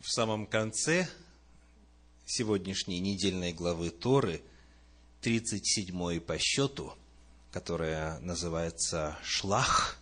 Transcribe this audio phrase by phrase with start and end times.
[0.00, 1.08] в самом конце
[2.24, 4.42] сегодняшней недельной главы Торы,
[5.20, 6.94] 37 по счету,
[7.52, 9.98] которая называется «Шлах»,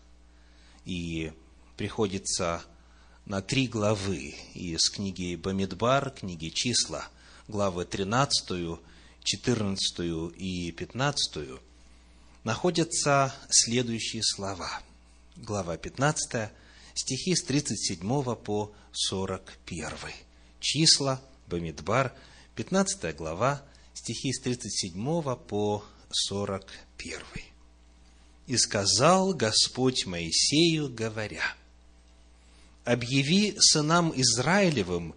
[0.84, 1.32] и
[1.76, 2.62] приходится
[3.26, 7.08] на три главы из книги Бамидбар, книги «Числа»,
[7.48, 8.78] главы 13,
[9.24, 10.00] 14
[10.36, 11.60] и 15,
[12.44, 14.80] находятся следующие слова.
[15.36, 16.50] Глава 15,
[16.98, 18.00] стихи с 37
[18.34, 19.90] по 41.
[20.58, 22.12] Числа, Бамидбар,
[22.56, 23.62] 15 глава,
[23.94, 27.20] стихи с 37 по 41.
[28.48, 31.54] «И сказал Господь Моисею, говоря,
[32.84, 35.14] «Объяви сынам Израилевым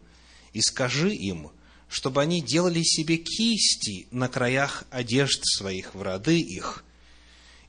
[0.53, 1.50] и скажи им,
[1.89, 6.84] чтобы они делали себе кисти на краях одежд своих в роды их,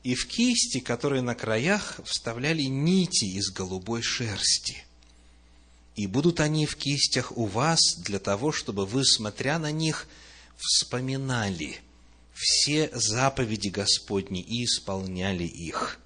[0.03, 4.83] и в кисти, которые на краях, вставляли нити из голубой шерсти.
[5.95, 10.07] И будут они в кистях у вас для того, чтобы вы, смотря на них,
[10.57, 11.79] вспоминали
[12.33, 15.99] все заповеди Господни и исполняли их.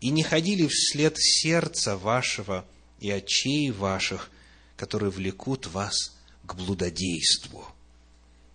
[0.00, 2.66] И не ходили вслед сердца вашего
[2.98, 4.30] и очей ваших,
[4.76, 7.64] которые влекут вас к блудодейству,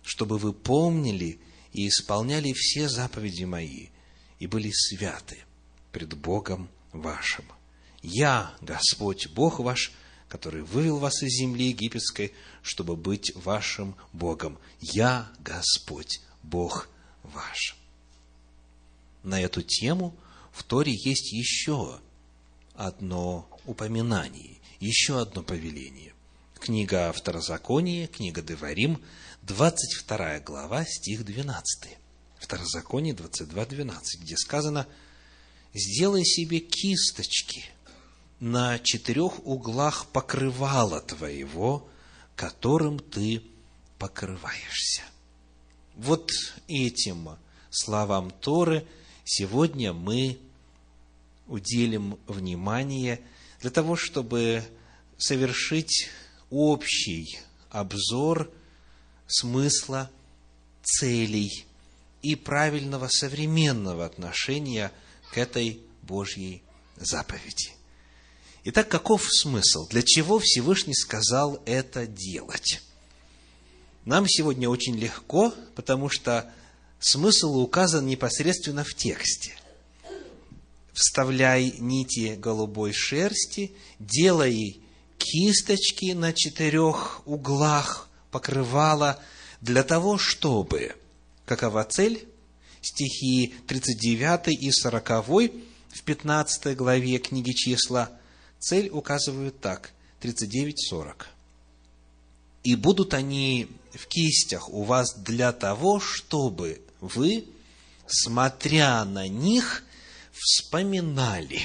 [0.02, 1.38] чтобы вы помнили
[1.72, 3.86] и исполняли все заповеди мои–
[4.40, 5.38] и были святы
[5.92, 7.44] пред Богом вашим.
[8.02, 9.92] Я, Господь Бог ваш,
[10.28, 12.32] который вывел вас из земли египетской,
[12.62, 14.58] чтобы быть вашим Богом.
[14.80, 16.88] Я, Господь, Бог
[17.22, 17.76] ваш.
[19.22, 20.16] На эту тему
[20.52, 22.00] в Торе есть еще
[22.74, 26.14] одно упоминание, еще одно повеление.
[26.58, 29.02] Книга Второзакония, книга Деварим,
[29.42, 31.98] 22 глава, стих 12.
[32.50, 34.88] Второзаконие 22.12, где сказано,
[35.72, 37.64] «Сделай себе кисточки
[38.40, 41.88] на четырех углах покрывала твоего,
[42.34, 43.40] которым ты
[44.00, 45.02] покрываешься».
[45.94, 46.32] Вот
[46.66, 47.38] этим
[47.70, 48.84] словам Торы
[49.22, 50.36] сегодня мы
[51.46, 53.20] уделим внимание
[53.60, 54.64] для того, чтобы
[55.18, 56.08] совершить
[56.50, 57.38] общий
[57.70, 58.52] обзор
[59.28, 60.10] смысла,
[60.82, 61.69] целей
[62.22, 64.92] и правильного современного отношения
[65.32, 66.62] к этой Божьей
[66.96, 67.72] заповеди.
[68.64, 69.88] Итак, каков смысл?
[69.88, 72.82] Для чего Всевышний сказал это делать?
[74.04, 76.52] Нам сегодня очень легко, потому что
[76.98, 79.56] смысл указан непосредственно в тексте.
[80.92, 84.82] Вставляй нити голубой шерсти, делай
[85.16, 89.22] кисточки на четырех углах покрывала
[89.60, 90.96] для того, чтобы
[91.50, 92.28] Какова цель?
[92.80, 98.08] Стихи 39 и 40 в 15 главе книги числа.
[98.60, 99.90] Цель указывают так,
[100.22, 101.24] 39-40.
[102.62, 107.46] «И будут они в кистях у вас для того, чтобы вы,
[108.06, 109.82] смотря на них,
[110.30, 111.62] вспоминали,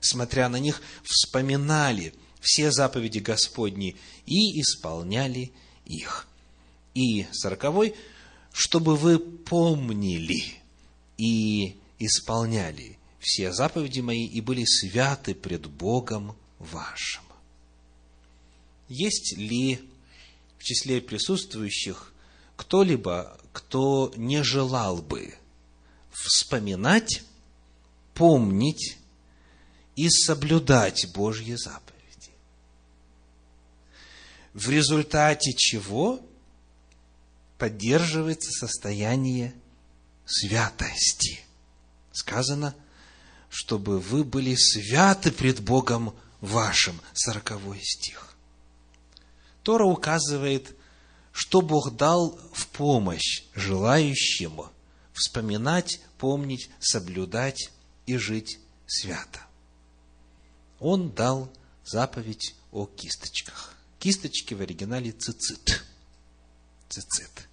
[0.00, 3.94] смотря на них, вспоминали все заповеди Господни
[4.24, 5.52] и исполняли
[5.84, 6.26] их».
[6.94, 7.94] И сороковой–
[8.58, 10.42] чтобы вы помнили
[11.16, 17.22] и исполняли все заповеди мои и были святы пред Богом вашим.
[18.88, 19.78] Есть ли
[20.58, 22.12] в числе присутствующих
[22.56, 25.36] кто-либо, кто не желал бы
[26.10, 27.22] вспоминать,
[28.12, 28.98] помнить
[29.94, 32.32] и соблюдать Божьи заповеди?
[34.52, 36.20] В результате чего
[37.58, 39.54] поддерживается состояние
[40.24, 41.40] святости.
[42.12, 42.74] Сказано,
[43.50, 47.00] чтобы вы были святы пред Богом вашим.
[47.12, 48.36] Сороковой стих.
[49.62, 50.74] Тора указывает,
[51.32, 54.70] что Бог дал в помощь желающему
[55.12, 57.70] вспоминать, помнить, соблюдать
[58.06, 59.40] и жить свято.
[60.78, 61.52] Он дал
[61.84, 63.74] заповедь о кисточках.
[63.98, 65.84] Кисточки в оригинале цицит.
[66.88, 67.48] Цицит.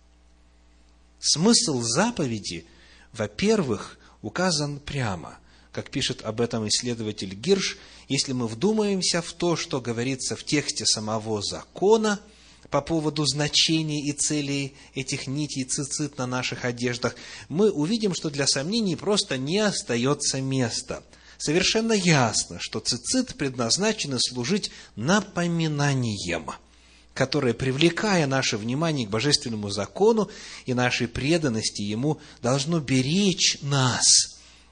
[1.19, 2.65] Смысл заповеди,
[3.11, 5.37] во-первых, указан прямо,
[5.71, 7.77] как пишет об этом исследователь Гирш,
[8.07, 12.19] если мы вдумаемся в то, что говорится в тексте самого закона
[12.69, 17.15] по поводу значения и целей этих нитей цицит на наших одеждах,
[17.49, 21.03] мы увидим, что для сомнений просто не остается места.
[21.37, 26.51] Совершенно ясно, что цицит предназначены служить напоминанием–
[27.15, 30.29] которое, привлекая наше внимание к божественному закону
[30.65, 34.05] и нашей преданности ему, должно беречь нас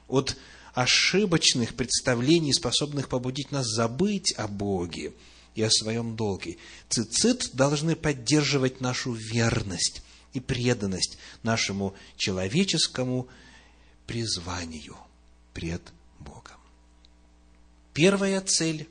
[0.06, 0.36] от
[0.74, 5.14] ошибочных представлений, способных побудить нас забыть о Боге
[5.54, 6.58] и о своем долге.
[6.90, 10.02] Цицит должны поддерживать нашу верность
[10.34, 13.26] и преданность нашему человеческому
[14.06, 14.98] призванию
[15.54, 15.80] пред
[16.18, 16.60] Богом.
[17.94, 18.86] Первая цель,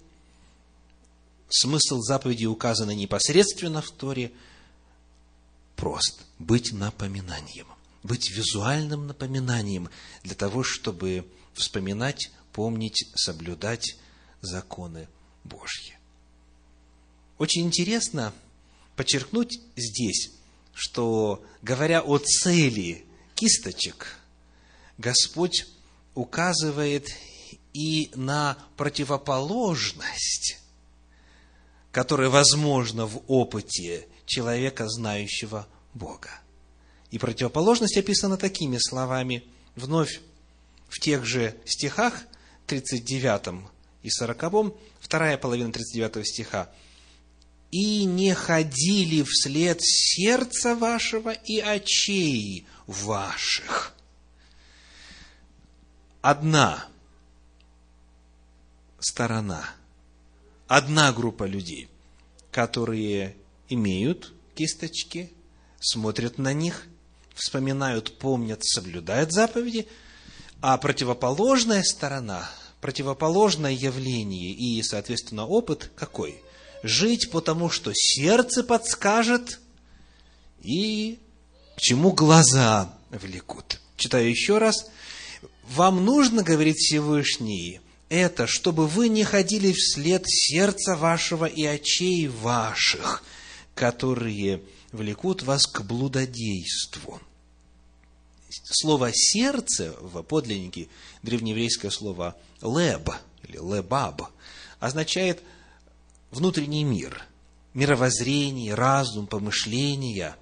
[1.54, 4.32] смысл заповеди указан непосредственно в Торе,
[5.76, 7.68] прост– быть напоминанием,
[8.02, 9.90] быть визуальным напоминанием
[10.24, 13.98] для того, чтобы вспоминать, помнить, соблюдать
[14.42, 15.08] законы
[15.44, 15.98] Божьи.
[17.38, 18.34] Очень интересно
[18.96, 20.32] подчеркнуть здесь,
[20.74, 24.18] что, говоря о цели кисточек,
[24.98, 25.68] Господь
[26.16, 27.10] указывает
[27.74, 30.63] и на противоположность,
[31.94, 36.32] которая возможна в опыте человека, знающего Бога.
[37.12, 39.44] И противоположность описана такими словами,
[39.76, 40.20] вновь
[40.90, 42.24] в тех же стихах,
[42.66, 43.70] 39
[44.02, 46.72] и 40, вторая половина 39 стиха.
[47.70, 53.94] «И не ходили вслед сердца вашего и очей ваших».
[56.22, 56.88] Одна
[59.00, 59.70] сторона,
[60.68, 61.90] одна группа людей,
[62.52, 63.36] которые
[63.70, 65.32] имеют кисточки,
[65.80, 66.88] смотрят на них,
[67.34, 69.88] вспоминают, помнят, соблюдают заповеди,
[70.62, 72.50] а противоположная сторона,
[72.82, 76.42] противоположное явление и, соответственно, опыт какой?
[76.84, 79.60] Жить потому, что сердце подскажет
[80.62, 81.20] и
[81.76, 83.80] к чему глаза влекут.
[83.98, 84.90] Читаю еще раз.
[85.64, 87.80] Вам нужно, говорит Всевышний,
[88.14, 93.24] это, чтобы вы не ходили вслед сердца вашего и очей ваших,
[93.74, 94.62] которые
[94.92, 97.20] влекут вас к блудодейству.
[98.66, 100.90] Слово «сердце» в подлиннике,
[101.24, 103.10] древнееврейское слово «леб»
[103.48, 104.22] или «лебаб»,
[104.80, 105.42] означает
[106.30, 107.24] внутренний мир,
[107.74, 110.36] мировоззрение, разум, помышления,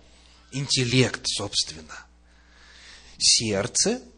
[0.52, 2.06] интеллект, собственно.
[3.18, 4.02] Сердце–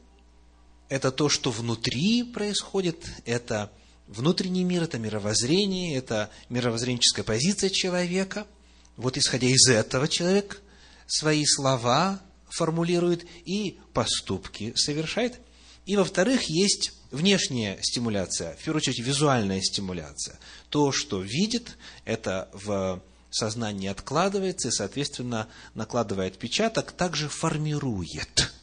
[0.93, 3.71] это то, что внутри происходит, это
[4.07, 8.45] внутренний мир, это мировоззрение, это мировоззренческая позиция человека–
[8.97, 10.61] вот исходя из этого человек
[11.07, 15.39] свои слова формулирует и поступки совершает.
[15.85, 20.39] И, во-вторых, есть внешняя стимуляция, в первую очередь визуальная стимуляция.
[20.69, 23.01] То, что видит, это в
[23.31, 28.53] сознании откладывается и, соответственно, накладывая отпечаток, также формирует,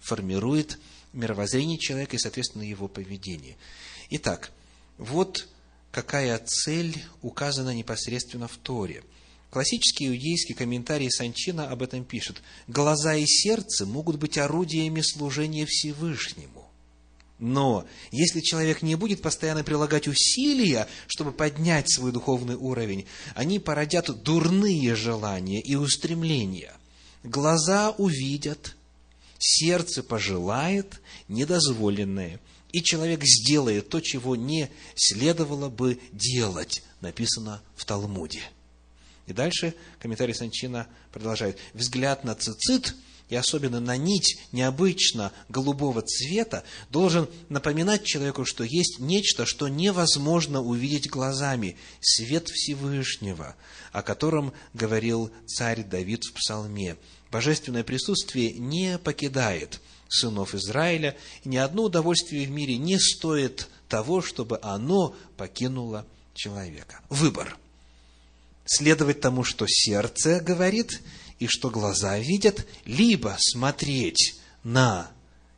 [0.00, 0.78] формирует
[1.16, 3.56] мировоззрение человека и, соответственно, его поведение.
[4.10, 4.52] Итак,
[4.98, 5.48] вот
[5.90, 9.02] какая цель указана непосредственно в Торе–
[9.56, 12.42] Классический иудейский комментарий Санчина об этом пишет.
[12.68, 16.68] Глаза и сердце могут быть орудиями служения Всевышнему.
[17.38, 24.22] Но если человек не будет постоянно прилагать усилия, чтобы поднять свой духовный уровень, они породят
[24.22, 26.74] дурные желания и устремления.
[27.22, 28.75] Глаза увидят,
[29.38, 32.40] сердце пожелает недозволенное,
[32.72, 38.42] и человек сделает то, чего не следовало бы делать, написано в Талмуде–
[39.26, 41.58] и дальше комментарий Санчина продолжает.
[41.74, 42.94] Взгляд на цицит
[43.28, 50.62] и особенно на нить необычно голубого цвета должен напоминать человеку, что есть нечто, что невозможно
[50.62, 51.76] увидеть глазами.
[52.00, 53.56] Свет Всевышнего,
[53.92, 56.96] о котором говорил царь Давид в псалме.
[57.32, 64.22] Божественное присутствие не покидает сынов Израиля, и ни одно удовольствие в мире не стоит того,
[64.22, 67.00] чтобы оно покинуло человека.
[67.08, 67.58] Выбор–
[68.66, 71.00] следовать тому, что сердце говорит
[71.38, 75.10] и что глаза видят, либо смотреть на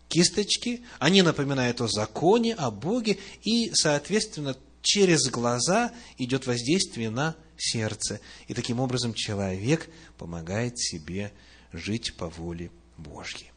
[0.09, 8.21] кисточки, они напоминают о законе, о Боге, и, соответственно, через глаза идет воздействие на сердце.
[8.47, 11.33] И таким образом человек помогает себе
[11.73, 13.53] жить по воле Божьей.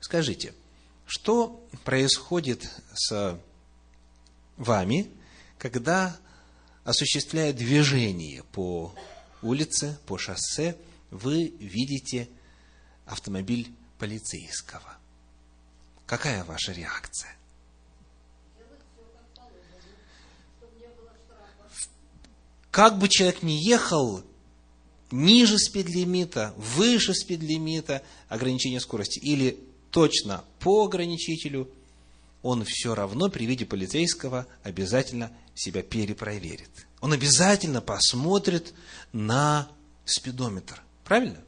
[0.00, 0.54] Скажите,
[1.06, 3.40] что происходит с
[4.56, 5.10] вами,
[5.58, 6.16] когда
[6.84, 8.94] осуществляя движение по
[9.42, 10.76] улице, по шоссе,
[11.10, 12.28] вы видите
[13.04, 14.98] автомобиль полицейского.
[16.06, 17.34] Какая ваша реакция?
[22.70, 24.22] Как бы человек ни ехал,
[25.10, 29.58] ниже спидлимита, выше спидлимита, ограничения скорости, или
[29.90, 31.70] точно по ограничителю,
[32.42, 36.68] он все равно при виде полицейского обязательно себя перепроверит.
[37.00, 38.74] Он обязательно посмотрит
[39.12, 39.68] на
[40.04, 40.82] спидометр.
[41.06, 41.40] Правильно?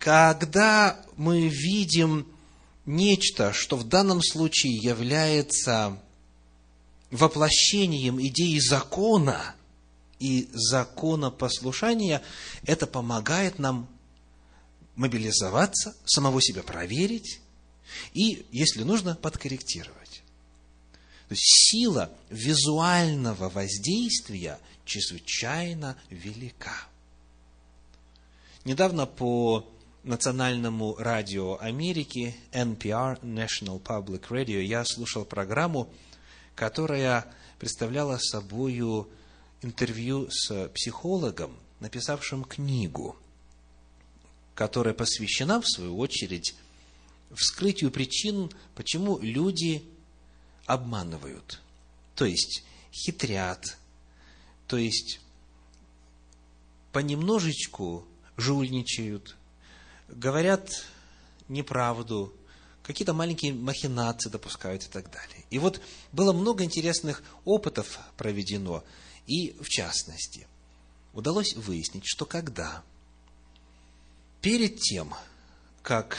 [0.00, 2.26] Когда мы видим
[2.86, 6.00] нечто, что в данном случае является
[7.10, 9.54] воплощением идеи закона,
[10.18, 12.22] и законопослушания,
[12.64, 13.88] это помогает нам
[14.96, 17.40] мобилизоваться, самого себя проверить
[18.14, 20.22] и, если нужно, подкорректировать.
[21.28, 26.87] То есть сила визуального воздействия чрезвычайно велика.
[28.64, 29.66] Недавно по
[30.02, 35.88] национальному радио Америки, NPR, National Public Radio, я слушал программу,
[36.56, 39.08] которая представляла собою
[39.62, 43.16] интервью с психологом, написавшим книгу,
[44.54, 46.56] которая посвящена, в свою очередь,
[47.32, 49.84] вскрытию причин, почему люди
[50.66, 51.60] обманывают,
[52.16, 53.78] то есть хитрят,
[54.66, 55.20] то есть
[56.92, 58.04] понемножечку
[58.38, 59.36] жульничают,
[60.08, 60.70] говорят
[61.48, 62.32] неправду,
[62.82, 65.44] какие-то маленькие махинации допускают и так далее.
[65.50, 68.82] И вот было много интересных опытов проведено,
[69.26, 70.46] и в частности,
[71.12, 72.82] удалось выяснить, что когда
[74.40, 75.12] перед тем,
[75.82, 76.16] как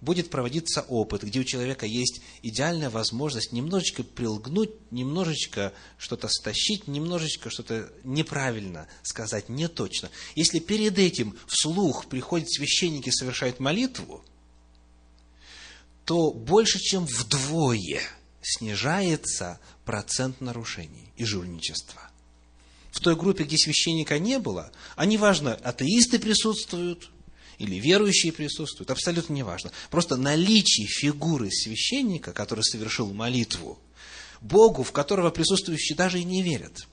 [0.00, 7.50] будет проводиться опыт, где у человека есть идеальная возможность немножечко прилгнуть, немножечко что-то стащить, немножечко
[7.50, 10.10] что-то неправильно сказать, не точно.
[10.34, 14.22] Если перед этим вслух приходят священники и совершают молитву,
[16.04, 18.00] то больше, чем вдвое
[18.42, 22.02] снижается процент нарушений и жульничества.
[22.92, 27.10] В той группе, где священника не было, а неважно, атеисты присутствуют–
[27.58, 29.72] или верующие присутствуют, абсолютно неважно.
[29.90, 33.78] Просто наличие фигуры священника, который совершил молитву,
[34.40, 36.86] Богу, в которого присутствующие даже и не верят,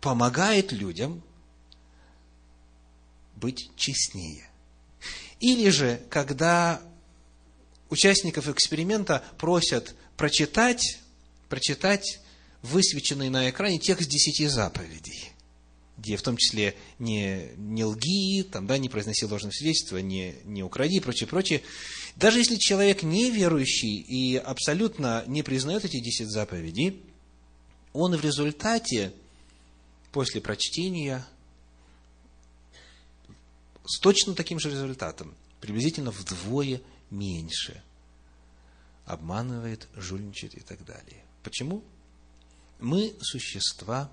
[0.00, 1.22] помогает людям
[3.34, 4.48] быть честнее.
[5.40, 6.82] Или же, когда
[7.88, 10.98] участников эксперимента просят прочитать,
[11.48, 12.20] прочитать
[12.62, 15.32] высвеченный на экране текст десяти заповедей–
[15.98, 20.62] где в том числе не, не лги, там, да, не произноси ложных свидетельства, не, не
[20.62, 21.62] укради и прочее, прочее.
[22.16, 27.00] Даже если человек неверующий и абсолютно не признает эти десять заповедей,
[27.92, 29.12] он в результате,
[30.12, 31.26] после прочтения,
[33.86, 37.82] с точно таким же результатом, приблизительно вдвое меньше,
[39.06, 41.24] обманывает, жульничает и так далее.
[41.42, 41.82] Почему?
[42.80, 44.10] Мы существа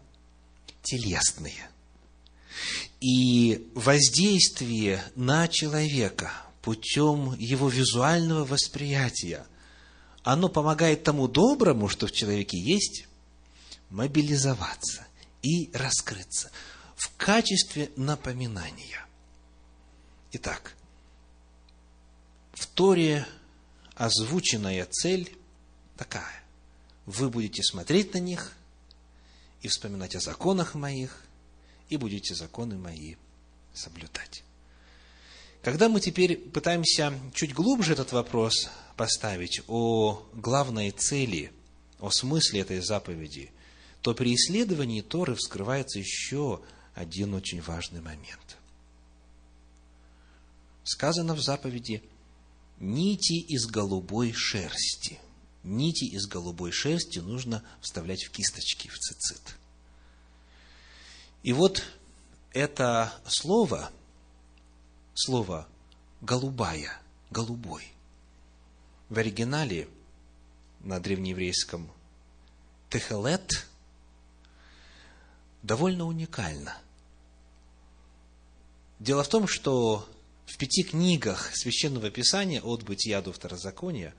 [0.83, 1.69] телесные.
[3.01, 9.45] И воздействие на человека путем его визуального восприятия,
[10.23, 13.07] оно помогает тому доброму, что в человеке есть,
[13.89, 15.05] мобилизоваться
[15.41, 16.51] и раскрыться
[16.95, 19.05] в качестве напоминания.
[20.31, 20.75] Итак,
[22.53, 23.27] в Торе
[23.95, 25.35] озвученная цель
[25.97, 26.43] такая.
[27.05, 28.53] Вы будете смотреть на них
[29.63, 31.25] и вспоминать о законах моих–
[31.89, 33.15] и будете законы мои
[33.73, 34.43] соблюдать.
[35.61, 41.51] Когда мы теперь пытаемся чуть глубже этот вопрос поставить о главной цели,
[41.99, 43.51] о смысле этой заповеди,
[44.01, 46.61] то при исследовании Торы вскрывается еще
[46.95, 48.57] один очень важный момент.
[50.83, 52.03] Сказано в заповеди
[52.79, 55.19] «нити из голубой шерсти».
[55.63, 59.55] Нити из голубой шерсти нужно вставлять в кисточки, в цицит–
[61.43, 61.83] и вот
[62.53, 63.91] это слово,
[65.13, 65.67] слово
[66.21, 67.85] голубая, голубой,
[69.09, 69.89] в оригинале
[70.79, 71.91] на древнееврейском
[72.89, 73.67] техелет
[75.63, 76.77] довольно уникально.
[78.99, 80.07] Дело в том, что
[80.45, 84.13] в пяти книгах Священного Писания от Бытия до Второзакония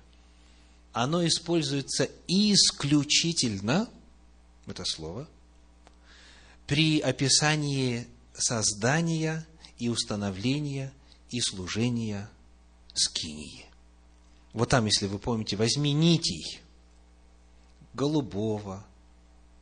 [0.95, 3.89] оно используется исключительно,
[4.67, 5.29] это слово,
[6.67, 9.47] при описании создания
[9.79, 10.93] и установления
[11.31, 12.31] и служения
[12.95, 13.67] скинии.
[14.53, 16.61] Вот там, если вы помните, возьми нитей
[17.93, 18.87] голубого,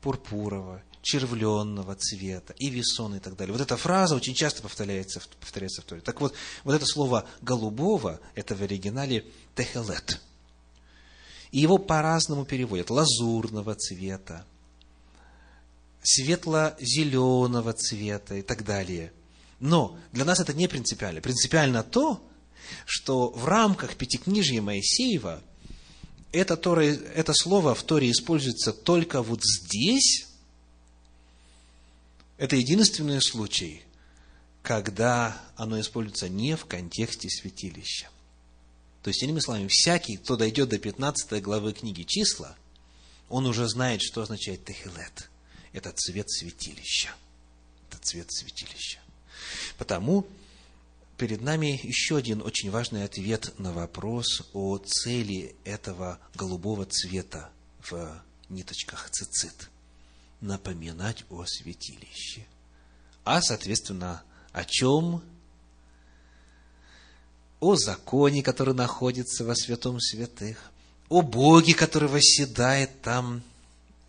[0.03, 3.53] пурпурового, червленного цвета, и весон, и так далее.
[3.53, 6.03] Вот эта фраза очень часто повторяется, повторяется в Торе.
[6.03, 10.21] Так вот, вот это слово «голубого»– это в оригинале «техелет».
[11.53, 12.91] И его по-разному переводят.
[12.91, 14.45] Лазурного цвета,
[16.03, 19.13] светло-зеленого цвета и так далее.
[19.61, 21.21] Но для нас это не принципиально.
[21.21, 22.21] Принципиально то,
[22.85, 25.43] что в рамках Пятикнижья Моисеева
[26.33, 30.27] это, Тора, это слово в Торе используется только вот здесь.
[32.39, 33.83] Это единственный случай,
[34.63, 38.09] когда оно используется не в контексте святилища.
[39.03, 42.57] То есть, иными словами, всякий, кто дойдет до 15 главы книги «Числа»,
[43.29, 45.29] он уже знает, что означает «техилет»–
[45.73, 47.11] это цвет святилища.
[47.89, 49.01] Это цвет святилища.
[49.79, 50.27] Потому
[51.17, 57.51] перед нами еще один очень важный ответ на вопрос о цели этого голубого цвета
[57.91, 59.69] в ниточках цицит.
[60.41, 62.47] Напоминать о святилище.
[63.25, 65.23] А, соответственно, о чем?
[67.63, 70.73] О законе, который находится во святом святых,
[71.09, 73.41] о Боге, который восседает там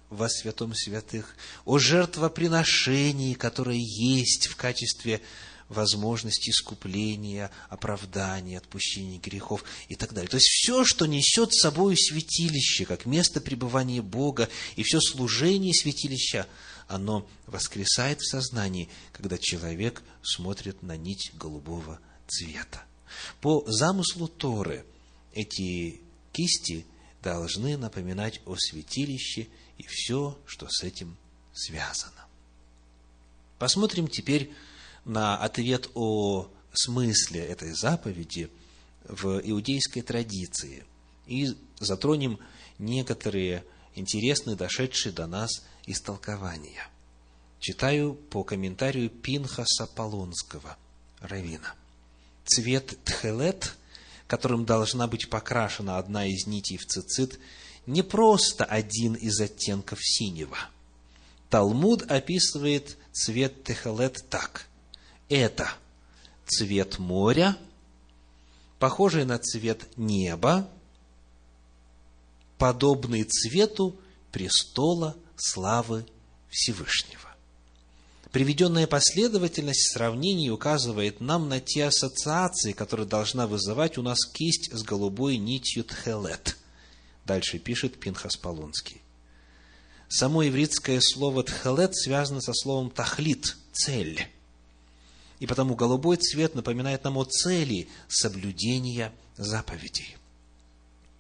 [0.10, 5.22] во святом святых, о жертвоприношении, которое есть в качестве
[5.70, 10.32] возможности искупления, оправдания, отпущения грехов и так далее.
[10.32, 15.76] То есть все, что несет с собой святилище, как место пребывания Бога, и все служение
[15.76, 16.48] святилища,
[16.88, 22.82] оно воскресает в сознании, когда человек смотрит на нить голубого цвета.
[23.42, 24.86] По замыслу Торы
[25.34, 26.02] эти
[26.32, 26.86] кисти
[27.22, 31.18] должны напоминать о святилище и все, что с этим
[31.54, 32.26] связано.
[33.60, 34.52] Посмотрим теперь
[35.06, 38.50] на ответ о смысле этой заповеди
[39.08, 40.86] в иудейской традиции
[41.28, 42.40] и затронем
[42.80, 43.64] некоторые
[43.96, 46.88] интересные, дошедшие до нас истолкования.
[47.60, 50.78] Читаю по комментарию Пинхаса Полонского,
[51.22, 51.76] Равина.
[52.46, 53.76] Цвет тхелет,
[54.28, 57.40] которым должна быть покрашена одна из нитей в цицит,
[57.86, 60.58] не просто один из оттенков синего.
[61.50, 64.68] Талмуд описывает цвет техелет так
[65.30, 65.72] это
[66.46, 67.58] цвет моря,
[68.80, 70.70] похожий на цвет неба,
[72.58, 73.96] подобный цвету
[74.32, 76.06] престола славы
[76.50, 77.33] Всевышнего.
[78.34, 84.82] Приведенная последовательность сравнений указывает нам на те ассоциации, которые должна вызывать у нас кисть с
[84.82, 86.58] голубой нитью тхелет.
[87.26, 89.02] Дальше пишет Пинхас Полонский.
[90.10, 94.28] Само ивритское слово тхелет связано со словом тахлит– цель–
[95.40, 100.16] и потому голубой цвет напоминает нам о цели соблюдения заповедей.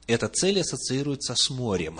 [0.07, 1.99] Эта цель ассоциируется с морем,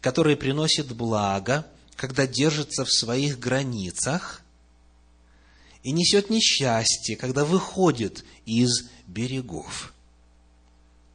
[0.00, 1.64] которое приносит благо,
[1.96, 4.42] когда держится в своих границах,
[5.82, 9.94] и несет несчастье, когда выходит из берегов.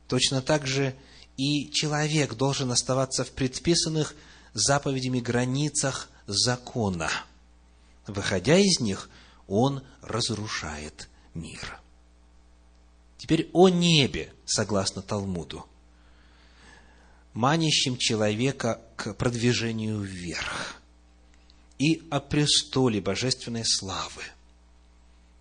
[0.07, 0.95] Точно так же
[1.37, 4.15] и человек должен оставаться в предписанных
[4.53, 7.09] заповедями границах закона.
[8.07, 9.09] Выходя из них–
[9.51, 11.77] он разрушает мир.
[13.17, 15.65] Теперь о небе, согласно Талмуду,
[17.33, 20.75] манящим человека к продвижению вверх,
[21.79, 24.23] и о престоле божественной славы.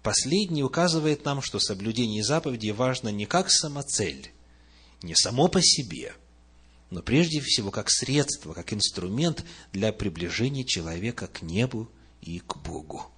[0.03, 4.31] Последний указывает нам, что соблюдение заповедей важно не как самоцель,
[5.03, 6.15] не само по себе,
[6.91, 11.91] но прежде всего как средство, как инструмент для приближения человека к небу
[12.23, 13.11] и к Богу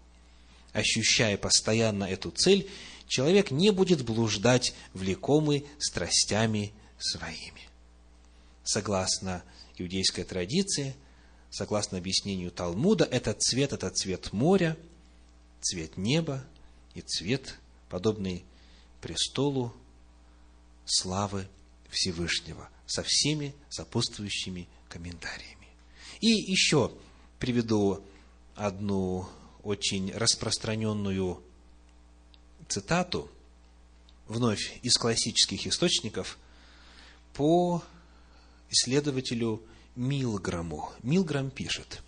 [0.72, 2.68] ощущая постоянно эту цель,
[3.06, 7.68] человек не будет блуждать влекомый страстями своими.
[8.64, 9.42] Согласно
[9.82, 10.94] иудейской традиции,
[11.50, 14.76] согласно объяснению Талмуда, этот цвет– это цвет моря,
[15.60, 16.44] цвет неба
[16.94, 18.44] и цвет, подобный
[19.00, 19.74] престолу
[20.84, 21.46] славы
[21.90, 25.68] Всевышнего, со всеми сопутствующими комментариями.
[26.20, 26.92] И еще
[27.38, 28.02] приведу
[28.54, 29.28] одну
[29.62, 31.42] очень распространенную
[32.68, 33.30] цитату,
[34.26, 36.38] вновь из классических источников,
[37.34, 37.82] по
[38.70, 39.62] исследователю
[39.96, 40.90] Милграму.
[41.02, 42.02] Милграм пишет,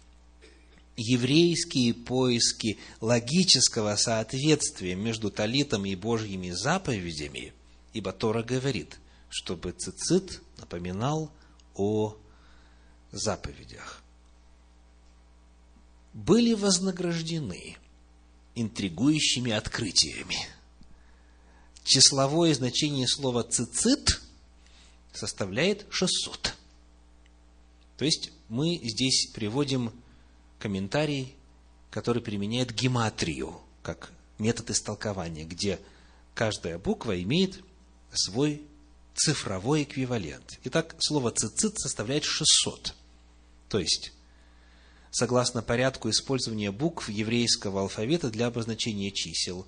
[0.96, 7.52] еврейские поиски логического соответствия между талитом и Божьими заповедями,
[7.92, 11.30] ибо Тора говорит, чтобы цицит напоминал
[11.74, 12.16] о
[13.12, 14.04] заповедях
[16.14, 17.76] были вознаграждены
[18.54, 20.38] интригующими открытиями.
[21.82, 24.22] Числовое значение слова «цицит»
[25.12, 26.54] составляет 600.
[27.96, 29.92] То есть, мы здесь приводим
[30.58, 31.34] комментарий,
[31.90, 35.78] который применяет гематрию, как метод истолкования, где
[36.34, 37.62] каждая буква имеет
[38.12, 38.62] свой
[39.14, 40.58] цифровой эквивалент.
[40.64, 42.94] Итак, слово «цицит» составляет 600.
[43.68, 44.12] То есть,
[45.10, 49.66] согласно порядку использования букв еврейского алфавита для обозначения чисел.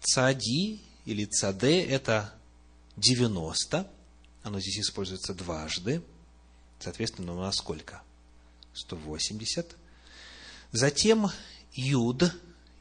[0.00, 2.34] Цади или цаде– это
[2.98, 3.90] 90,
[4.42, 6.02] оно здесь используется дважды,
[6.78, 8.02] соответственно, у нас сколько?
[8.74, 9.76] 180.
[10.72, 11.28] Затем
[11.72, 12.34] юд,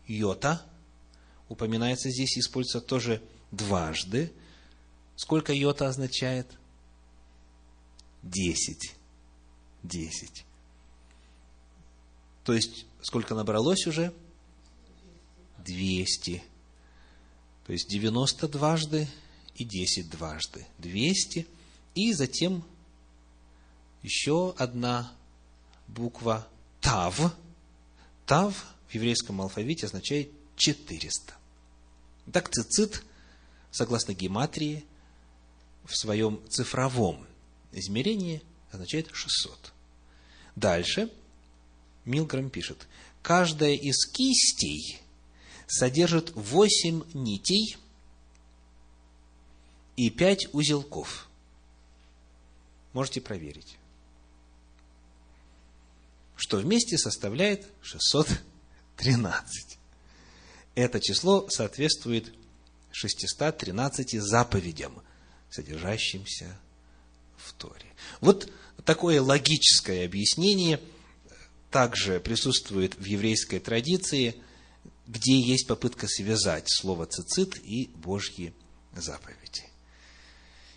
[0.07, 0.65] йота,
[1.49, 4.31] упоминается здесь, используется тоже дважды.
[5.15, 6.47] Сколько йота означает?
[8.21, 8.95] Десять.
[9.83, 10.45] Десять.
[12.43, 14.13] То есть, сколько набралось уже?
[15.59, 16.43] 200.
[17.65, 19.07] То есть, 90 дважды
[19.55, 20.67] и 10 дважды.
[20.79, 21.47] 200.
[21.95, 22.63] И затем
[24.05, 25.11] еще одна
[25.87, 26.47] буква
[26.79, 27.35] Тав.
[28.27, 28.53] Тав
[28.87, 31.33] в еврейском алфавите означает 400.
[32.31, 33.03] Так цицит,
[33.71, 34.85] согласно гематрии,
[35.85, 37.25] в своем цифровом
[37.71, 39.73] измерении означает 600.
[40.55, 41.11] Дальше
[42.05, 42.87] Милграм пишет,
[43.23, 45.01] каждая из кистей
[45.65, 47.75] содержит 8 нитей
[49.95, 51.27] и 5 узелков.
[52.93, 53.77] Можете проверить
[56.35, 59.77] что вместе составляет 613.
[60.75, 62.33] Это число соответствует
[62.91, 65.01] 613 заповедям,
[65.49, 66.57] содержащимся
[67.37, 67.85] в Торе.
[68.19, 68.51] Вот
[68.83, 70.81] такое логическое объяснение
[71.71, 74.35] также присутствует в еврейской традиции,
[75.07, 78.53] где есть попытка связать слово цицит и Божьи
[78.93, 79.63] заповеди.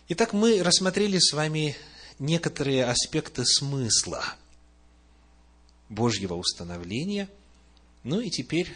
[0.09, 1.77] Итак, мы рассмотрели с вами
[2.19, 4.25] некоторые аспекты смысла–
[5.89, 7.29] Божьего установления.
[8.05, 8.75] Ну и теперь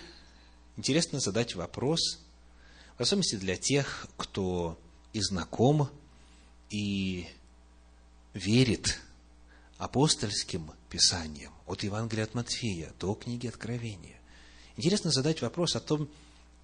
[0.77, 2.19] интересно задать вопрос,
[2.99, 4.79] в особенности для тех, кто
[5.13, 5.89] и знаком,
[6.71, 7.27] и
[8.35, 8.99] верит
[9.79, 14.19] апостольским писаниям, от Евангелия от Матфея до книги Откровения.
[14.77, 16.09] Интересно задать вопрос о том,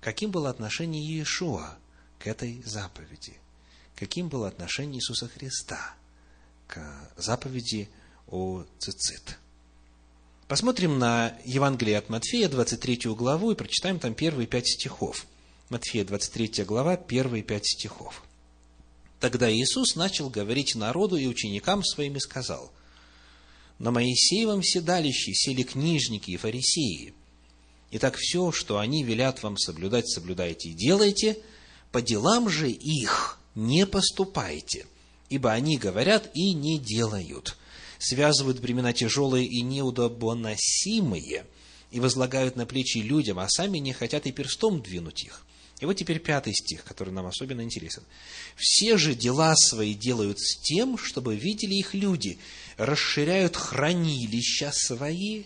[0.01, 1.77] каким было отношение Иешуа
[2.19, 3.35] к этой заповеди,
[3.97, 5.95] каким было отношение Иисуса Христа
[6.67, 6.81] к
[7.17, 7.89] заповеди
[8.29, 9.39] о цицит.
[10.49, 15.27] Посмотрим на Евангелие от Матфея, 23 главу, и прочитаем там первые пять стихов.
[15.69, 18.23] Матфея, 23 глава, первые пять стихов.
[19.21, 22.73] Тогда Иисус начал говорить народу и ученикам своим и сказал,
[23.79, 27.13] «На Моисеевом седалище сели книжники и фарисеи.
[27.91, 31.37] Итак, все, что они велят вам соблюдать, соблюдайте и делайте,
[31.93, 34.87] по делам же их не поступайте,
[35.29, 37.59] ибо они говорят и не делают»
[37.99, 41.47] связывают бремена тяжелые и неудобоносимые
[41.91, 45.45] и возлагают на плечи людям, а сами не хотят и перстом двинуть их.
[45.81, 48.03] И вот теперь пятый стих, который нам особенно интересен.
[48.57, 52.39] «Все же дела свои делают с тем, чтобы видели их люди,
[52.77, 55.45] расширяют хранилища свои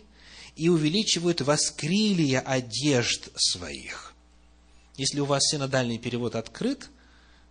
[0.57, 4.15] и увеличивают воскрилия одежд своих».
[4.97, 6.89] Если у вас синодальный перевод открыт,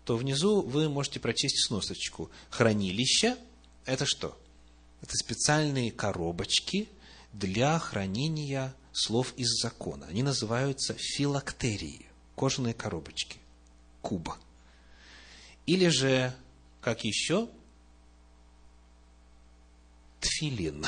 [0.05, 2.31] то внизу вы можете прочесть сносочку.
[2.49, 3.37] Хранилище–
[3.85, 4.37] это что?
[5.01, 6.87] Это специальные коробочки
[7.33, 10.05] для хранения слов из закона.
[10.07, 13.39] Они называются филактерии, кожаные коробочки,
[14.01, 14.37] куба.
[15.65, 16.33] Или же,
[16.81, 17.49] как еще,
[20.19, 20.85] тфилин.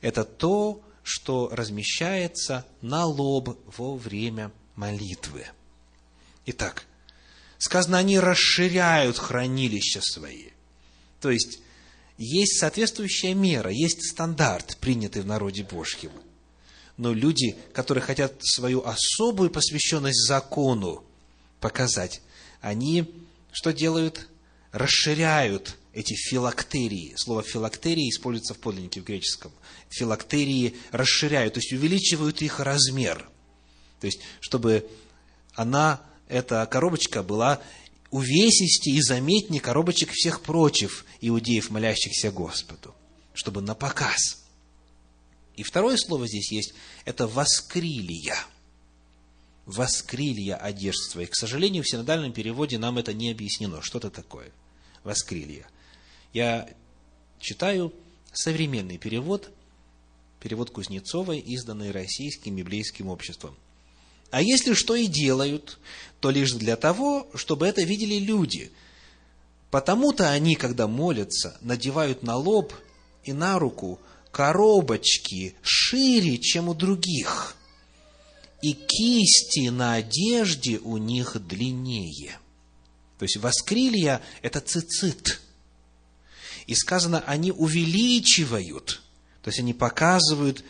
[0.00, 5.46] Это то, что размещается на лоб во время молитвы.
[6.46, 6.84] Итак,
[7.58, 10.50] сказано, они расширяют хранилища свои.
[11.20, 11.60] То есть,
[12.18, 16.12] есть соответствующая мера, есть стандарт, принятый в народе Божьем.
[16.96, 21.04] Но люди, которые хотят свою особую посвященность закону
[21.60, 22.22] показать,
[22.60, 23.26] они
[23.56, 24.28] что делают?
[24.72, 27.14] Расширяют эти филактерии.
[27.16, 29.50] Слово филактерии используется в подлиннике в греческом.
[29.88, 33.26] Филактерии расширяют, то есть увеличивают их размер.
[34.00, 34.86] То есть, чтобы
[35.54, 37.62] она, эта коробочка была
[38.10, 42.94] увесистее и заметнее коробочек всех прочих иудеев, молящихся Господу,
[43.34, 44.44] чтобы на показ.
[45.56, 48.36] И второе слово здесь есть, это «воскрилия».
[49.64, 51.30] «Воскрилия одежд своих».
[51.30, 53.82] К сожалению, в синодальном переводе нам это не объяснено.
[53.82, 54.52] Что это такое?
[55.02, 55.66] «Воскрилия».
[56.32, 56.68] Я
[57.40, 57.92] читаю
[58.32, 59.50] современный перевод,
[60.40, 63.56] перевод Кузнецовой, изданный Российским библейским обществом.
[64.30, 65.78] А если что и делают,
[66.20, 68.70] то лишь для того, чтобы это видели люди.
[69.70, 72.72] Потому-то они, когда молятся, надевают на лоб
[73.24, 77.56] и на руку коробочки шире, чем у других,
[78.62, 82.38] и кисти на одежде у них длиннее.
[83.18, 85.40] То есть воскрилья– это цицит.
[86.66, 89.00] И сказано, они увеличивают,
[89.42, 90.64] то есть они показывают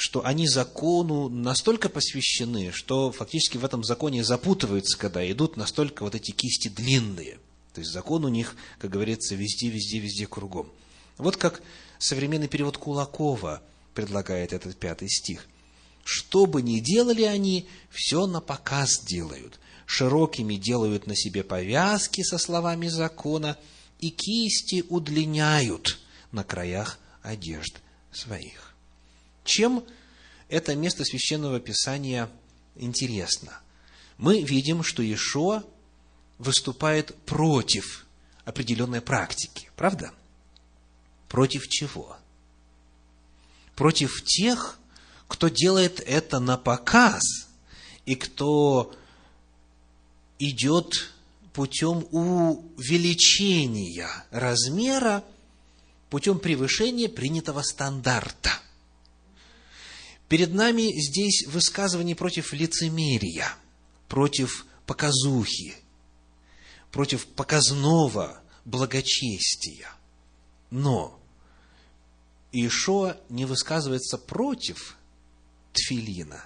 [0.00, 6.14] что они закону настолько посвящены, что фактически в этом законе запутываются, когда идут настолько вот
[6.14, 7.38] эти кисти длинные.
[7.74, 10.70] То есть закон у них, как говорится, везде, везде, везде кругом.
[11.18, 11.60] Вот как
[11.98, 15.46] современный перевод Кулакова предлагает этот пятый стих.
[16.02, 19.60] Что бы ни делали они, все на показ делают.
[19.84, 23.58] Широкими делают на себе повязки со словами закона,
[23.98, 25.98] и кисти удлиняют
[26.32, 28.70] на краях одежд своих.
[29.44, 29.84] Чем
[30.48, 32.30] это место Священного Писания
[32.76, 33.60] интересно?
[34.18, 35.64] Мы видим, что Иешуа
[36.38, 38.06] выступает против
[38.44, 40.12] определенной практики, правда?
[41.28, 42.16] Против чего?
[43.76, 44.78] Против тех,
[45.28, 47.22] кто делает это на показ,
[48.04, 48.92] и кто
[50.38, 51.12] идет
[51.52, 55.24] путем увеличения размера,
[56.08, 58.50] путем превышения принятого стандарта.
[60.30, 63.52] Перед нами здесь высказывание против лицемерия,
[64.06, 65.74] против показухи,
[66.92, 69.88] против показного благочестия.
[70.70, 71.18] Но
[72.52, 74.96] Иешуа не высказывается против
[75.72, 76.44] тфилина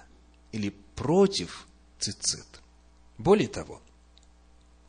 [0.51, 1.67] или против
[1.99, 2.47] цицит.
[3.19, 3.83] Более того,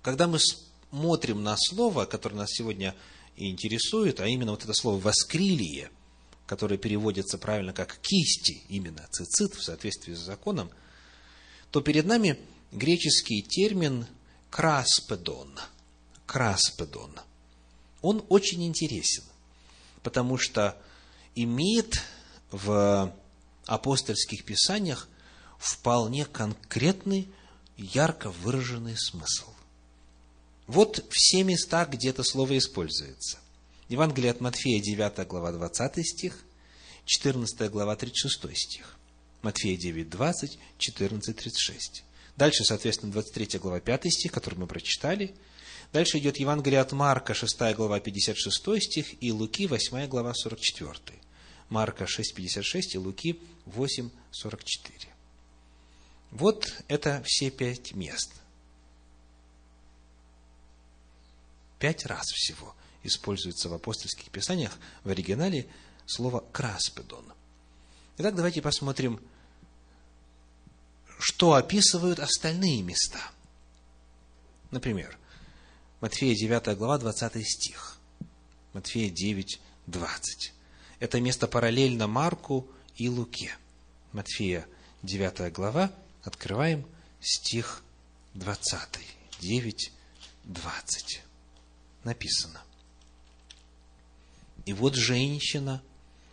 [0.00, 2.94] когда мы смотрим на слово, которое нас сегодня
[3.37, 5.90] интересует, а именно вот это слово «воскрилие»,
[6.46, 10.70] которое переводится правильно как «кисти», именно цицит в соответствии с законом,
[11.70, 12.38] то перед нами
[12.72, 14.06] греческий термин
[14.50, 15.59] «краспедон».
[16.26, 17.12] «Краспедон».
[18.02, 19.24] Он очень интересен,
[20.02, 20.80] потому что
[21.35, 22.02] имеет
[22.50, 23.12] в
[23.66, 25.09] апостольских писаниях
[25.59, 27.28] вполне конкретный,
[27.76, 29.50] ярко выраженный смысл.
[30.66, 33.38] Вот все места, где это слово используется.
[33.88, 36.44] Евангелие от Матфея, 9 глава, 20 стих,
[37.05, 38.96] 14 глава, 36 стих.
[39.42, 42.05] Матфея 9, 20, 14, 36.
[42.37, 45.35] Дальше, соответственно, 23 глава, 5 стих, который мы прочитали.
[45.92, 51.20] Дальше идет Евангелие от Марка, 6 глава, 56 стих, и Луки, 8 глава, 44.
[51.68, 55.12] Марка 6, 56 и Луки 8, 44.
[56.33, 58.33] Вот это все пять мест.
[61.79, 62.75] Пять раз всего
[63.07, 64.73] используется в апостольских писаниях
[65.05, 65.66] в оригинале
[66.07, 67.25] слово «краспедон».
[68.19, 69.21] Итак, давайте посмотрим,
[71.19, 73.21] что описывают остальные места.
[74.71, 75.16] Например,
[76.01, 77.99] Матфея 9 глава, 20 стих.
[78.73, 80.53] Матфея 9, 20.
[80.99, 83.57] Это место параллельно Марку и Луке.
[84.12, 84.66] Матфея
[85.03, 85.90] 9 глава,
[86.23, 86.87] открываем
[87.21, 87.83] стих
[88.35, 88.81] 20.
[89.40, 89.92] 9,
[90.45, 91.23] 20.
[92.05, 92.62] Написано.
[94.66, 95.81] И вот женщина,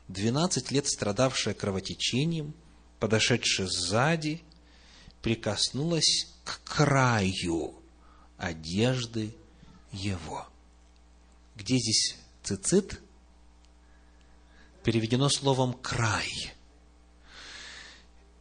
[0.07, 2.53] 12 лет страдавшая кровотечением,
[2.99, 4.41] подошедшая сзади,
[5.21, 7.75] прикоснулась к краю
[8.37, 9.35] одежды
[9.91, 10.47] его.
[11.55, 12.99] Где здесь цицит?
[14.83, 16.27] Переведено словом «край».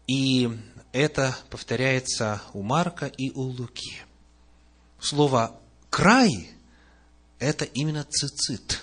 [0.09, 0.50] И
[0.92, 4.02] это повторяется у Марка и у Луки.
[4.98, 6.50] Слово «край»–
[7.38, 8.83] это именно цицит.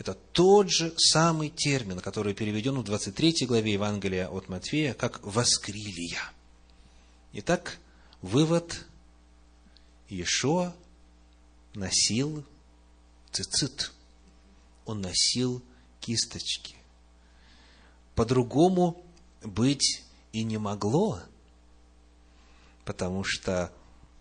[0.00, 6.22] Это тот же самый термин, который переведен в 23 главе Евангелия от Матфея как «воскрилия».
[7.34, 7.76] Итак,
[8.22, 8.86] вывод–
[10.08, 10.74] Иешуа
[11.74, 12.44] носил
[13.30, 13.92] цицит.
[14.86, 15.62] Он носил
[16.00, 16.76] кисточки.
[18.14, 19.04] По-другому
[19.42, 21.20] быть и не могло,
[22.86, 23.70] потому что,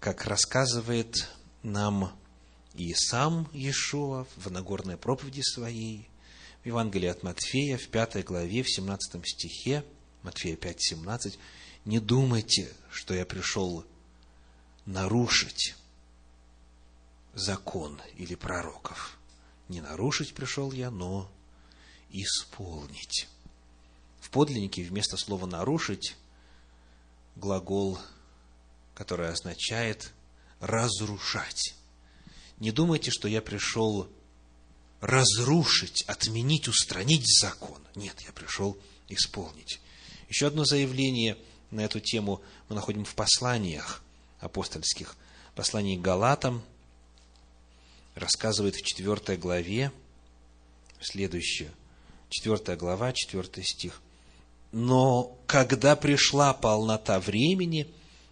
[0.02, 1.30] как рассказывает
[1.64, 2.12] нам
[2.80, 6.08] и сам Иешуа в Нагорной проповеди своей,
[6.64, 9.84] в Евангелии от Матфея, в пятой главе, в 17 стихе,
[10.24, 11.40] Матфея 5, 17,
[11.84, 13.84] «Не думайте, что я пришел
[14.86, 15.76] нарушить
[17.34, 19.18] закон или пророков.
[19.68, 21.30] Не нарушить пришел я, но
[22.12, 23.28] исполнить.
[24.22, 26.16] В подлиннике вместо слова «нарушить»
[27.36, 28.00] глагол,
[28.96, 30.14] который означает
[30.62, 31.76] «разрушать».
[32.60, 34.10] Не думайте, что я пришел
[35.02, 37.80] разрушить, отменить, устранить закон.
[37.96, 39.80] Нет, я пришел исполнить.
[40.28, 41.38] Еще одно заявление
[41.72, 44.04] на эту тему мы находим в посланиях
[44.40, 45.16] апостольских.
[45.56, 46.62] Послании к Галатам
[48.16, 49.92] рассказывает в четвертой главе
[51.00, 51.72] следующее.
[52.30, 54.02] Четвертая глава, четвертый стих.
[54.72, 57.88] Но когда пришла полнота времени,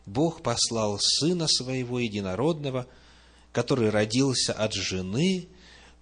[0.05, 2.87] Бог послал Сына Своего Единородного,
[3.57, 5.47] который родился от жены,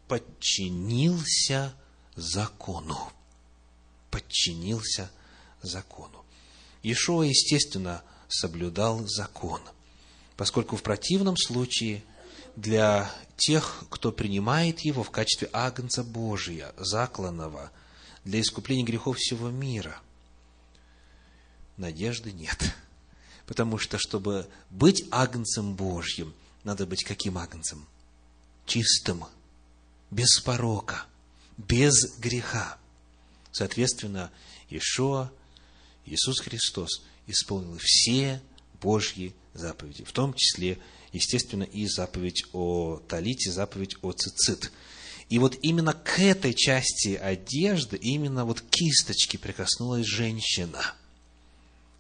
[0.10, 1.74] подчинился
[2.18, 3.14] закону.
[4.12, 5.10] Подчинился
[5.62, 6.26] закону.
[6.84, 9.62] Иешуа, естественно, соблюдал закон,
[10.36, 12.04] поскольку в противном случае
[12.58, 17.72] для тех, кто принимает его в качестве агнца Божия, закланного
[18.26, 20.02] для искупления грехов всего мира,
[21.78, 22.76] надежды нет.
[23.46, 26.34] Потому что, чтобы быть агнцем Божьим,
[26.66, 27.88] надо быть каким агнцем?
[28.66, 29.24] Чистым,
[30.12, 31.06] без порока,
[31.58, 32.78] без греха.
[33.52, 34.32] Соответственно,
[34.70, 35.32] Ишуа,
[36.06, 38.42] Иисус Христос, исполнил все
[38.82, 40.80] Божьи заповеди, в том числе,
[41.14, 44.72] естественно, и заповедь о талите, заповедь о цицит.
[45.30, 50.96] И вот именно к этой части одежды, именно вот кисточки прикоснулась женщина,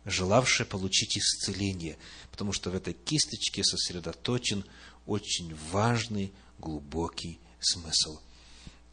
[0.05, 1.97] желавшая получить исцеление,
[2.31, 4.63] потому что в этой кисточке сосредоточен
[5.05, 8.19] очень важный, глубокий смысл.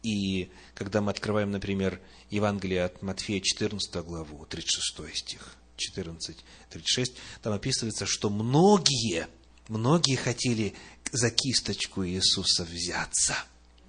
[0.01, 6.37] И когда мы открываем, например, Евангелие от Матфея, 14 главу, 36 стих, 14,
[6.69, 9.27] 36, там описывается, что многие,
[9.69, 10.73] многие хотели
[11.11, 13.35] за кисточку Иисуса взяться,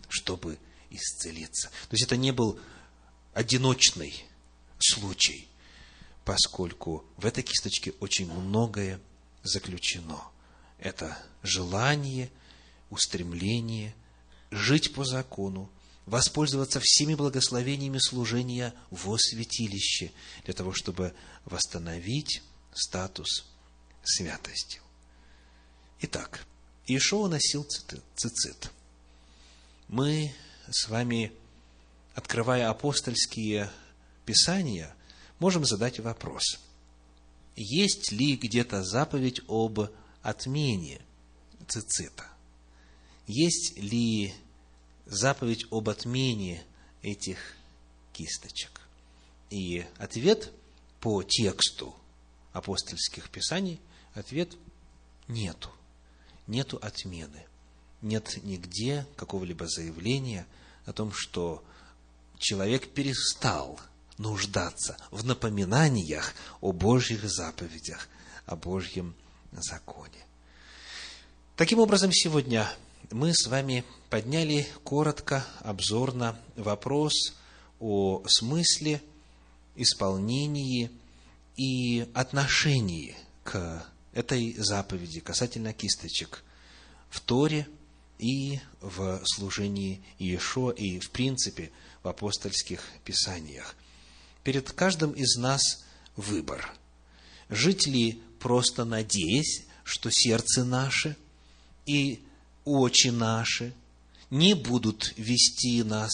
[0.08, 0.58] чтобы
[0.90, 1.68] исцелиться.
[1.88, 2.60] То есть это не был
[3.32, 4.24] одиночный
[4.78, 5.48] случай,
[6.24, 9.00] поскольку в этой кисточке очень многое
[9.42, 10.22] заключено.
[10.78, 12.30] Это желание,
[12.90, 13.94] устремление
[14.50, 15.70] жить по закону,
[16.06, 20.12] воспользоваться всеми благословениями служения во святилище,
[20.44, 23.46] для того, чтобы восстановить статус
[24.02, 24.80] святости.
[26.00, 26.46] Итак,
[26.86, 28.70] Иешуа носил цицит.
[29.88, 30.34] Мы
[30.70, 31.32] с вами,
[32.14, 33.70] открывая апостольские
[34.26, 34.94] писания,
[35.38, 36.58] можем задать вопрос.
[37.56, 39.80] Есть ли где-то заповедь об
[40.22, 41.00] отмене
[41.68, 42.26] цицита?
[43.26, 44.34] Есть ли
[45.06, 46.64] заповедь об отмене
[47.02, 47.38] этих
[48.12, 48.80] кисточек?
[49.50, 50.52] И ответ
[51.00, 51.94] по тексту
[52.52, 53.80] апостольских писаний,
[54.14, 54.50] ответ
[55.28, 55.70] нету.
[56.46, 57.46] Нету отмены.
[58.02, 60.46] Нет нигде какого-либо заявления
[60.86, 61.64] о том, что
[62.38, 63.80] человек перестал
[64.18, 68.08] нуждаться в напоминаниях о Божьих заповедях,
[68.46, 69.14] о Божьем
[69.52, 70.24] законе.
[71.56, 72.68] Таким образом, сегодня
[73.10, 77.34] мы с вами подняли коротко, обзорно вопрос
[77.80, 79.02] о смысле,
[79.76, 80.90] исполнении
[81.56, 86.42] и отношении к этой заповеди касательно кисточек
[87.10, 87.66] в Торе
[88.18, 91.70] и в служении Иешуа и, в принципе,
[92.02, 93.76] в апостольских писаниях.
[94.44, 95.84] Перед каждым из нас
[96.16, 96.70] выбор.
[97.48, 101.16] Жить ли просто надеясь, что сердце наше
[101.86, 102.22] и
[102.64, 103.74] очи наши
[104.30, 106.12] не будут вести нас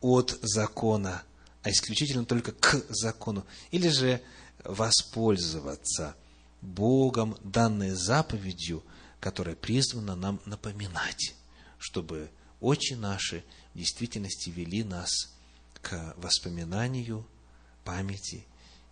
[0.00, 1.22] от закона,
[1.62, 4.22] а исключительно только к закону, или же
[4.64, 6.14] воспользоваться
[6.60, 8.84] Богом данной заповедью,
[9.18, 11.34] которая призвана нам напоминать,
[11.78, 15.32] чтобы очи наши в действительности вели нас
[15.82, 17.26] к воспоминанию,
[17.86, 18.44] памяти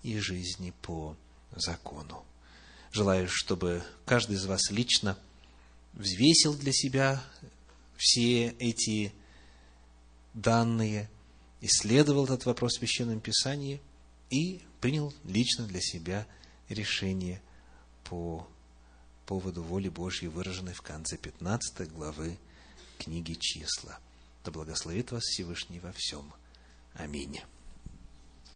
[0.02, 1.16] и жизни по
[1.54, 2.24] закону.
[2.92, 5.18] Желаю, чтобы каждый из вас лично
[5.92, 7.22] взвесил для себя
[7.96, 9.12] все эти
[10.32, 11.10] данные,
[11.60, 13.80] исследовал этот вопрос в Священном Писании
[14.30, 16.26] и принял лично для себя
[16.68, 17.42] решение
[18.04, 18.46] по
[19.26, 22.38] поводу воли Божьей, выраженной в конце 15 главы
[22.98, 23.98] книги «Числа».
[24.44, 26.32] Да благословит вас Всевышний во всем.
[26.94, 27.40] Аминь.